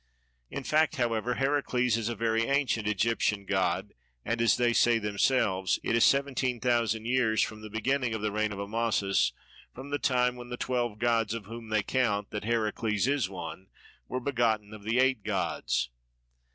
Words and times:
In 0.49 0.63
fact 0.63 0.95
however 0.95 1.35
Heracles 1.35 1.95
is 1.95 2.09
a 2.09 2.15
very 2.15 2.45
ancient 2.47 2.87
Egyptian 2.87 3.45
god; 3.45 3.93
and 4.25 4.41
(as 4.41 4.57
they 4.57 4.73
say 4.73 4.97
themselves) 4.97 5.79
it 5.83 5.95
is 5.95 6.03
seventeen 6.03 6.59
thousand 6.59 7.05
years 7.05 7.43
to 7.43 7.61
the 7.61 7.69
beginning 7.69 8.15
of 8.15 8.21
the 8.23 8.31
reign 8.31 8.51
of 8.51 8.57
Amasis 8.57 9.31
from 9.75 9.91
the 9.91 9.99
time 9.99 10.37
when 10.37 10.49
the 10.49 10.57
twelve 10.57 10.97
gods, 10.97 11.35
of 11.35 11.45
whom 11.45 11.69
they 11.69 11.83
count 11.83 12.31
that 12.31 12.45
Heracles 12.45 13.05
is 13.05 13.29
one, 13.29 13.67
were 14.07 14.19
begotten 14.19 14.73
of 14.73 14.81
the 14.81 14.97
eight 14.97 15.21
gods. 15.23 15.91